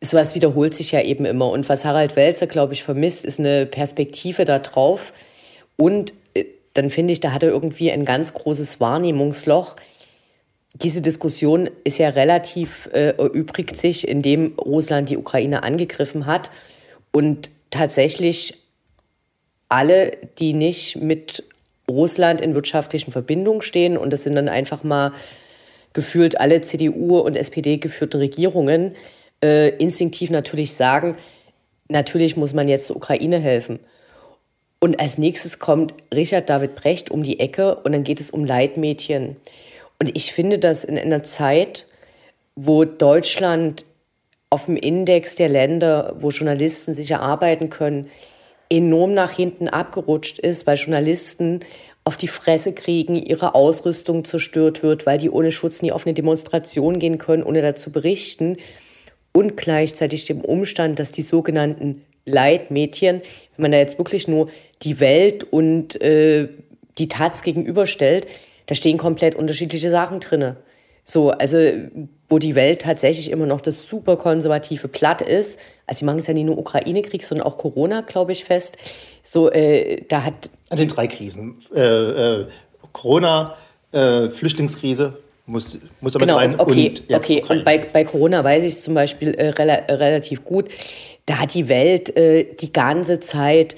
[0.00, 1.50] sowas wiederholt sich ja eben immer.
[1.50, 5.12] Und was Harald Welzer, glaube ich, vermisst, ist eine Perspektive da drauf.
[5.76, 9.76] Und äh, dann finde ich, da hat er irgendwie ein ganz großes Wahrnehmungsloch.
[10.74, 16.50] Diese Diskussion ist ja relativ, äh, erübrigt sich, indem Russland die Ukraine angegriffen hat.
[17.12, 18.54] Und tatsächlich
[19.68, 21.44] alle, die nicht mit
[21.90, 25.12] Russland in wirtschaftlichen Verbindungen stehen, und das sind dann einfach mal
[25.92, 28.94] gefühlt alle CDU und SPD geführten Regierungen,
[29.42, 31.16] äh, instinktiv natürlich sagen,
[31.88, 33.78] natürlich muss man jetzt der Ukraine helfen.
[34.78, 38.44] Und als nächstes kommt Richard David Brecht um die Ecke und dann geht es um
[38.44, 39.36] Leitmädchen.
[39.98, 41.86] Und ich finde das in einer Zeit,
[42.54, 43.84] wo Deutschland
[44.50, 48.10] auf dem Index der Länder, wo Journalisten sich erarbeiten können,
[48.68, 51.60] enorm nach hinten abgerutscht ist, weil Journalisten
[52.04, 56.14] auf die Fresse kriegen, ihre Ausrüstung zerstört wird, weil die ohne Schutz nie auf eine
[56.14, 58.58] Demonstration gehen können, ohne dazu berichten.
[59.36, 63.20] Und gleichzeitig dem Umstand, dass die sogenannten Leitmädchen,
[63.56, 64.48] wenn man da jetzt wirklich nur
[64.80, 66.48] die Welt und äh,
[66.96, 68.26] die Taz gegenüberstellt,
[68.64, 70.56] da stehen komplett unterschiedliche Sachen drin.
[71.04, 71.58] So, also
[72.30, 75.60] wo die Welt tatsächlich immer noch das super konservative Platt ist.
[75.86, 78.78] Also, sie machen es ja nicht nur Ukraine-Krieg, sondern auch Corona, glaube ich, fest.
[79.22, 80.48] So, äh, da hat.
[80.70, 81.58] An den drei Krisen.
[81.74, 82.46] Äh, äh,
[82.92, 83.54] Corona,
[83.92, 86.58] äh, Flüchtlingskrise, muss, muss aber genau, rein.
[86.58, 87.42] Okay, und okay.
[87.48, 90.68] Und bei, bei Corona weiß ich es zum Beispiel äh, rela relativ gut.
[91.26, 93.76] Da hat die Welt äh, die ganze Zeit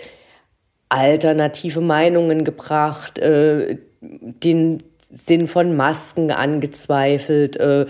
[0.89, 7.57] alternative Meinungen gebracht, äh, den Sinn von Masken angezweifelt.
[7.57, 7.87] Äh,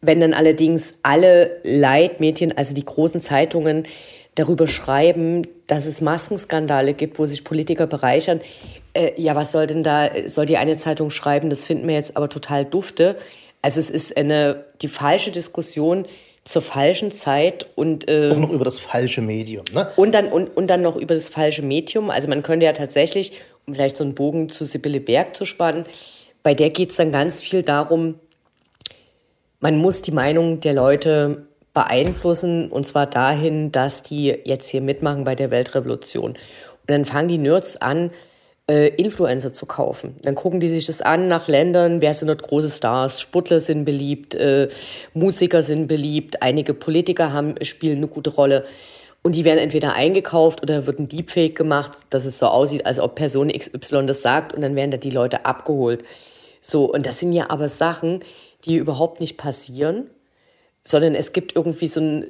[0.00, 3.84] wenn dann allerdings alle Leitmedien, also die großen Zeitungen,
[4.36, 8.40] darüber schreiben, dass es Maskenskandale gibt, wo sich Politiker bereichern,
[8.94, 12.16] äh, ja, was soll denn da, soll die eine Zeitung schreiben, das finden wir jetzt
[12.16, 13.16] aber total dufte.
[13.62, 16.06] Also es ist eine, die falsche Diskussion
[16.44, 19.64] zur falschen Zeit und äh, auch noch über das falsche Medium.
[19.74, 19.88] Ne?
[19.96, 22.10] Und, dann, und, und dann noch über das falsche Medium.
[22.10, 23.32] Also man könnte ja tatsächlich,
[23.66, 25.84] um vielleicht so einen Bogen zu Sibylle Berg zu spannen,
[26.42, 28.14] bei der geht es dann ganz viel darum,
[29.60, 35.24] man muss die Meinung der Leute beeinflussen und zwar dahin, dass die jetzt hier mitmachen
[35.24, 36.30] bei der Weltrevolution.
[36.30, 36.38] Und
[36.86, 38.10] dann fangen die Nerds an,
[38.70, 40.16] äh, Influencer zu kaufen.
[40.22, 43.84] Dann gucken die sich das an nach Ländern, wer sind dort große Stars, Sportler sind
[43.84, 44.68] beliebt, äh,
[45.14, 48.64] Musiker sind beliebt, einige Politiker haben, spielen eine gute Rolle.
[49.22, 53.00] Und die werden entweder eingekauft oder wird ein Deepfake gemacht, dass es so aussieht, als
[53.00, 56.04] ob Person XY das sagt und dann werden da die Leute abgeholt.
[56.60, 58.20] So, und das sind ja aber Sachen,
[58.64, 60.10] die überhaupt nicht passieren,
[60.82, 62.26] sondern es gibt irgendwie so ein,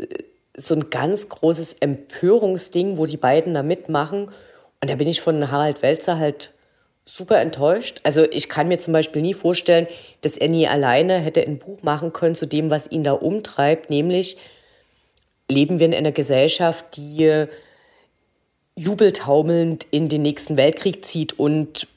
[0.57, 4.31] so ein ganz großes Empörungsding, wo die beiden da mitmachen
[4.81, 6.53] und da bin ich von Harald Welzer halt
[7.05, 8.01] super enttäuscht.
[8.05, 9.87] Also ich kann mir zum Beispiel nie vorstellen,
[10.21, 13.91] dass er nie alleine hätte ein Buch machen können zu dem, was ihn da umtreibt,
[13.91, 14.37] nämlich
[15.51, 17.47] leben wir in einer Gesellschaft, die
[18.77, 21.88] jubeltaumelnd in den nächsten Weltkrieg zieht und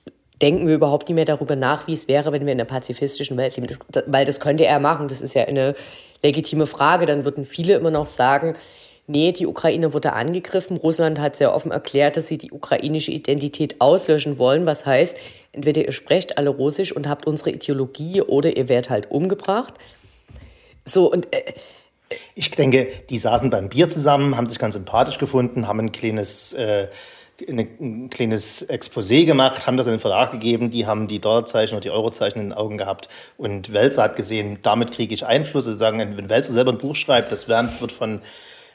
[0.41, 3.37] denken wir überhaupt nicht mehr darüber nach, wie es wäre, wenn wir in einer pazifistischen
[3.37, 3.67] Welt leben.
[3.67, 5.75] Das, weil das könnte er machen, das ist ja eine
[6.23, 7.05] legitime Frage.
[7.05, 8.55] Dann würden viele immer noch sagen,
[9.11, 10.77] nee, die Ukraine wurde angegriffen.
[10.77, 14.65] Russland hat sehr offen erklärt, dass sie die ukrainische Identität auslöschen wollen.
[14.65, 15.15] Was heißt,
[15.51, 19.75] entweder ihr sprecht alle Russisch und habt unsere Ideologie oder ihr werdet halt umgebracht.
[20.85, 21.27] So, und.
[21.33, 21.53] Äh,
[22.35, 26.53] ich denke, die saßen beim Bier zusammen, haben sich ganz sympathisch gefunden, haben ein kleines.
[26.53, 26.87] Äh
[27.49, 31.81] ein kleines Exposé gemacht, haben das in den Verlag gegeben, die haben die Dollarzeichen oder
[31.81, 35.65] die Eurozeichen in den Augen gehabt und Welzer hat gesehen, damit kriege ich Einfluss.
[35.65, 38.21] Sie sagen, wenn Welzer selber ein Buch schreibt, das wird von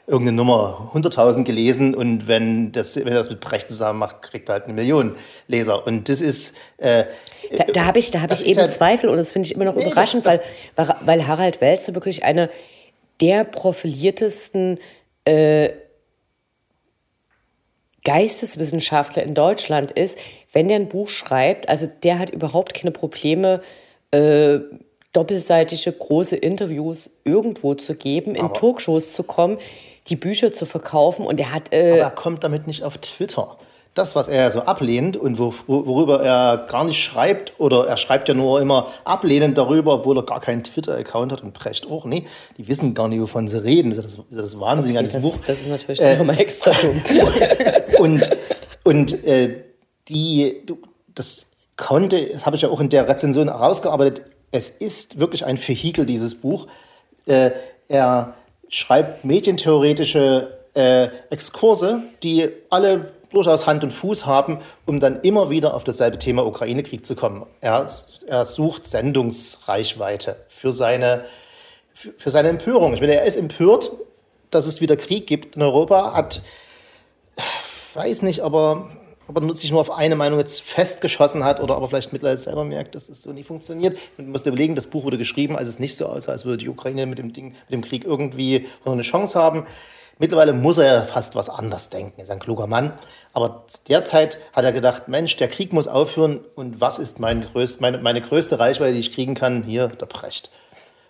[0.07, 4.49] irgendeine Nummer 100.000 gelesen und wenn, das, wenn er das mit Brecht zusammen macht, kriegt
[4.49, 5.17] er halt eine Million
[5.49, 5.87] Leser.
[5.87, 6.57] Und das ist.
[6.77, 7.05] Äh,
[7.57, 9.65] da, da habe ich, da hab ich eben ja, Zweifel und das finde ich immer
[9.65, 10.41] noch nee, überraschend, das,
[10.77, 12.51] das, weil, weil Harald Welze wirklich eine
[13.21, 14.79] der profiliertesten
[15.25, 15.71] äh,
[18.05, 20.19] Geisteswissenschaftler in Deutschland ist,
[20.53, 23.61] wenn der ein Buch schreibt, also der hat überhaupt keine Probleme,
[24.13, 24.61] äh,
[25.13, 29.59] doppelseitige große Interviews irgendwo zu geben, in Talkshows zu kommen
[30.09, 31.73] die Bücher zu verkaufen und er hat.
[31.73, 33.57] Äh Aber er kommt damit nicht auf Twitter.
[33.95, 38.35] Das, was er so ablehnt und worüber er gar nicht schreibt, oder er schreibt ja
[38.35, 42.27] nur immer ablehnend darüber, obwohl er gar keinen Twitter-Account hat und Brecht auch nicht.
[42.59, 43.95] Die wissen gar nicht, wovon sie reden.
[43.97, 45.47] Das ist das, Wahnsinn okay, an diesem das, Buch.
[45.47, 47.01] Das ist natürlich äh, nochmal extra dumm.
[47.99, 48.29] und
[48.87, 49.65] und äh,
[50.09, 50.63] die,
[51.13, 55.59] das konnte, das habe ich ja auch in der Rezension herausgearbeitet, es ist wirklich ein
[55.59, 56.69] Vehikel, dieses Buch.
[57.27, 57.51] Äh,
[57.89, 58.35] er
[58.77, 65.75] schreibt medientheoretische äh, Exkurse, die alle durchaus Hand und Fuß haben, um dann immer wieder
[65.75, 67.47] auf dasselbe Thema Ukraine-Krieg zu kommen.
[67.61, 67.87] Er,
[68.27, 71.25] er sucht Sendungsreichweite für seine,
[71.93, 72.93] für, für seine Empörung.
[72.95, 73.93] Ich meine, er ist empört,
[74.51, 76.43] dass es wieder Krieg gibt in Europa, hat,
[77.95, 78.91] weiß nicht, aber
[79.29, 82.65] ob er sich nur auf eine Meinung jetzt festgeschossen hat oder aber vielleicht mittlerweile selber
[82.65, 83.97] merkt, dass das so nie funktioniert.
[84.17, 86.69] Man muss überlegen, das Buch wurde geschrieben, als es nicht so aussah, als würde die
[86.69, 89.65] Ukraine mit dem, Ding, mit dem Krieg irgendwie noch eine Chance haben.
[90.19, 92.15] Mittlerweile muss er fast was anders denken.
[92.17, 92.93] Er ist ein kluger Mann.
[93.35, 97.83] Aber derzeit hat er gedacht, Mensch, der Krieg muss aufhören und was ist mein größt,
[97.83, 99.63] meine, meine größte Reichweite, die ich kriegen kann?
[99.65, 100.51] Hier, der Brecht.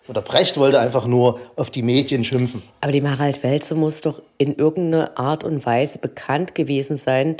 [0.08, 2.62] Und der Brecht wollte einfach nur auf die Medien schimpfen.
[2.80, 7.36] Aber dem Harald Welze muss doch in irgendeiner Art und Weise bekannt gewesen sein,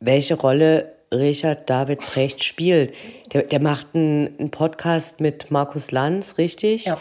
[0.00, 2.94] welche Rolle Richard David Brecht spielt.
[3.32, 6.86] Der, der macht einen, einen Podcast mit Markus Lanz, richtig?
[6.86, 6.98] Ja.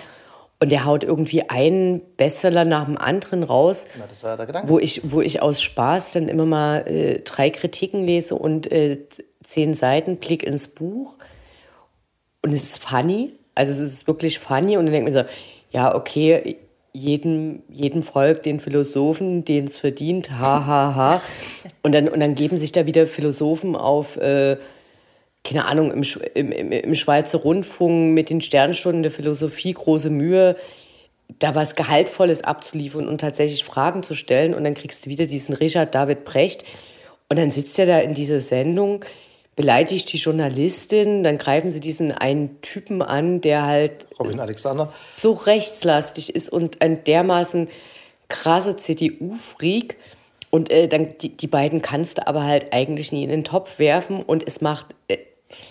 [0.59, 4.69] Und der haut irgendwie einen Bestseller nach dem anderen raus, Na, das war der Gedanke.
[4.69, 8.99] Wo, ich, wo ich aus Spaß dann immer mal äh, drei Kritiken lese und äh,
[9.43, 11.17] zehn Seiten Blick ins Buch.
[12.41, 14.77] Und es ist funny, also es ist wirklich funny.
[14.77, 15.29] Und dann denkt man so,
[15.71, 16.57] ja, okay,
[16.95, 21.21] jedem, jedem Volk den Philosophen, den es verdient, ha, ha, ha.
[21.83, 24.57] Und dann, und dann geben sich da wieder Philosophen auf, äh,
[25.43, 30.55] keine Ahnung, im, im, im Schweizer Rundfunk mit den Sternstunden der Philosophie große Mühe,
[31.39, 34.53] da was Gehaltvolles abzuliefern und tatsächlich Fragen zu stellen.
[34.53, 36.63] Und dann kriegst du wieder diesen Richard David Brecht.
[37.29, 39.03] Und dann sitzt er da in dieser Sendung
[39.55, 45.31] beleidigt die Journalistin, dann greifen sie diesen einen Typen an, der halt Robin Alexander so
[45.31, 47.69] rechtslastig ist und ein dermaßen
[48.27, 49.95] krasser CDU-Freak.
[50.49, 53.77] Und äh, dann die, die beiden kannst du aber halt eigentlich nie in den Topf
[53.79, 54.87] werfen und es macht.
[55.09, 55.17] Äh,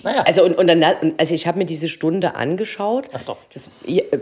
[0.03, 0.23] Naja.
[0.27, 0.83] Also und, und dann,
[1.19, 3.09] also ich habe mir diese Stunde angeschaut.
[3.15, 3.37] Ach doch.
[3.53, 4.19] Das, ja, äh,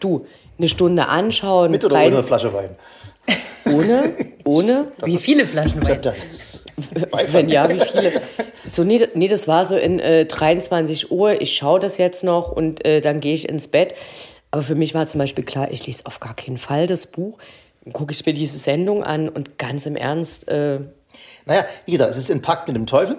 [0.00, 0.26] du,
[0.58, 1.70] eine Stunde anschauen.
[1.70, 2.74] Mit oder rein- ohne Flasche Wein?
[3.66, 4.92] Ohne, ohne.
[5.04, 6.00] Wie viele Flaschen Wein?
[6.02, 6.64] Das ist
[7.32, 8.20] Wenn ja, wie viele?
[8.64, 11.40] So, nee, nee das war so in äh, 23 Uhr.
[11.40, 13.94] Ich schaue das jetzt noch und äh, dann gehe ich ins Bett.
[14.50, 17.38] Aber für mich war zum Beispiel klar, ich lese auf gar keinen Fall das Buch.
[17.84, 20.80] Dann gucke ich mir diese Sendung an und ganz im Ernst, äh,
[21.46, 23.16] Naja, wie gesagt, es ist ein Pakt mit dem Teufel.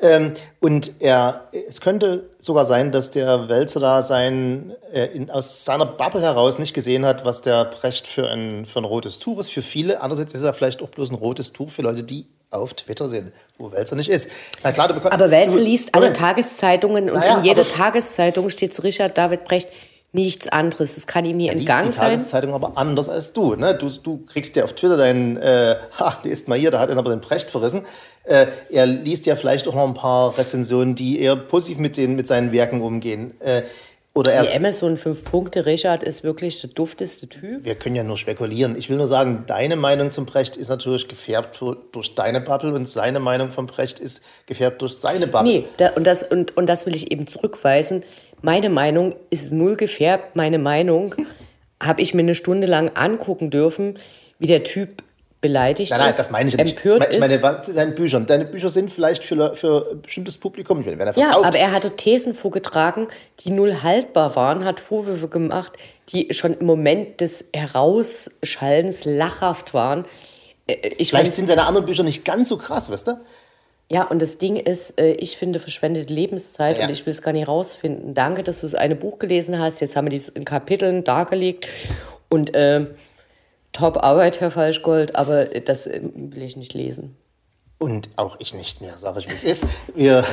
[0.00, 5.64] Ähm, und er, es könnte sogar sein, dass der Wälzer da sein, äh, in, aus
[5.64, 9.40] seiner Bubble heraus nicht gesehen hat, was der Brecht für ein, für ein rotes Tuch
[9.40, 9.50] ist.
[9.50, 12.74] Für viele, andererseits ist er vielleicht auch bloß ein rotes Tuch für Leute, die auf
[12.74, 14.30] Twitter sind, wo Wälzer nicht ist.
[14.62, 16.12] Na klar, du bekommst, aber Welzel du- liest alle.
[16.12, 19.68] Tageszeitungen und Naja, in jeder Tageszeitung steht zu Richard David Brecht
[20.12, 20.94] nichts anderes.
[20.94, 22.10] Das kann ihm nie liest entgangen die sein.
[22.12, 23.54] Tageszeitung aber anders als du.
[23.56, 23.74] Ne?
[23.74, 26.96] Du, du kriegst ja auf Twitter deinen, äh, ha, lest mal hier, da hat er
[26.96, 27.84] aber den Brecht verrissen.
[28.24, 32.14] Äh, er liest ja vielleicht auch noch ein paar Rezensionen, die eher positiv mit, den,
[32.14, 33.34] mit seinen Werken umgehen.
[33.40, 33.62] Äh,
[34.18, 37.64] oder er, Die Amazon 5 Punkte, Richard ist wirklich der dufteste Typ.
[37.64, 38.76] wir können ja nur spekulieren.
[38.76, 42.88] Ich will nur sagen, deine Meinung zum Brecht ist natürlich gefärbt durch deine Bubble und
[42.88, 45.52] seine Meinung vom Brecht ist gefärbt durch seine Bubble.
[45.52, 48.02] Nee, da, und, das, und, und das will ich eben zurückweisen.
[48.42, 50.34] Meine Meinung ist null gefärbt.
[50.34, 51.14] Meine Meinung
[51.80, 53.98] habe ich mir eine Stunde lang angucken dürfen,
[54.40, 55.04] wie der Typ
[55.40, 56.76] beleidigt Nein, nein, ist, das meine ich ja nicht.
[56.84, 57.42] empört ich meine, ist.
[57.42, 58.26] was- zu seinen Büchern.
[58.26, 61.90] Deine Bücher sind vielleicht für, für ein bestimmtes Publikum, wenn er Ja, aber er hatte
[61.96, 63.06] Thesen vorgetragen,
[63.40, 65.72] die null haltbar waren, hat Vorwürfe gemacht,
[66.08, 70.04] die schon im Moment des Herausschallens lachhaft waren.
[70.66, 73.20] Äh, Ich Vielleicht sind seine anderen Bücher nicht ganz so krass, weißt du?
[73.90, 76.84] ja, und das Ding ist, äh, ich finde verschwendete Lebenszeit Ja.
[76.84, 78.12] und ich will es gar nicht rausfinden.
[78.12, 79.80] Danke, dass du das eine Buch gelesen hast.
[79.80, 81.66] Jetzt haben wir dies in Kapiteln dargelegt
[82.28, 82.84] und äh,
[83.72, 87.16] top Arbeit, Herr Falschgold, aber das äh, will ich nicht lesen.
[87.78, 89.64] Und auch ich nicht mehr, sage ich, wie es ist.
[89.94, 90.24] Wir,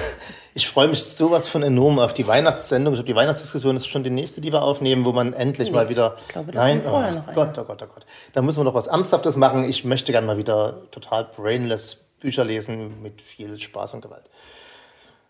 [0.55, 2.93] ich freue mich sowas von enorm auf die Weihnachtssendung.
[2.93, 5.87] Ich glaube, die Weihnachtsdiskussion ist schon die nächste, die wir aufnehmen, wo man endlich mal
[5.87, 6.17] wieder.
[6.21, 7.33] Ich glaube, da Nein, vorher oh noch.
[7.35, 8.05] Gott, oh Gott, oh Gott.
[8.33, 9.69] Da müssen wir noch was Ernsthaftes machen.
[9.69, 14.27] Ich möchte gerne mal wieder total brainless Bücher lesen mit viel Spaß und Gewalt.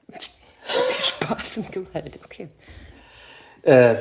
[1.01, 2.47] Spaß und Gewalt, okay.
[3.63, 3.95] Äh,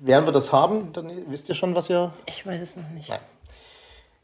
[0.00, 3.08] werden wir das haben, dann wisst ihr schon, was ihr Ich weiß es noch nicht.
[3.08, 3.20] Nein.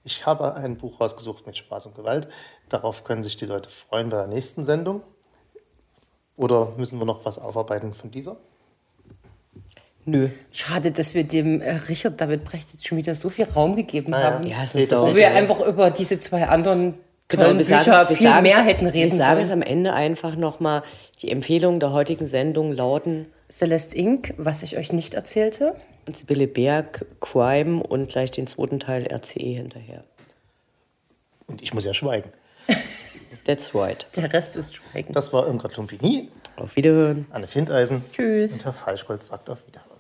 [0.05, 2.29] Ich habe ein Buch rausgesucht mit Spaß und Gewalt.
[2.69, 5.03] Darauf können sich die Leute freuen bei der nächsten Sendung.
[6.37, 8.37] Oder müssen wir noch was aufarbeiten von dieser?
[10.05, 10.29] Nö.
[10.53, 14.11] Schade, dass wir dem äh, Richard David Brecht jetzt schon wieder so viel Raum gegeben
[14.11, 14.33] Naja.
[14.35, 14.47] haben.
[14.47, 16.95] Ja, es ist auch- Wo wir einfach über diese zwei anderen
[17.29, 19.63] tollen wir sagen Bücher wir viel sagen mehr hätten reden Wir sagen es sollen.
[19.63, 20.83] am Ende einfach nochmal.
[21.23, 25.77] Die Empfehlungen der heutigen Sendung lauten Celeste Inc., was ich euch nicht erzählte.
[26.13, 30.03] Sibylle Berg, Crime und gleich den zweiten Teil RCE hinterher.
[31.47, 32.31] Und ich muss ja schweigen.
[33.45, 34.09] That's right.
[34.17, 35.13] Der Rest ist Schweigen.
[35.13, 37.29] Das war Irmgard Lumpini, Auf Wiederhören.
[37.31, 38.03] Anne Findeisen.
[38.13, 38.55] Tschüss.
[38.55, 39.94] Und Herr Falschgold sagt auf Wiederhören.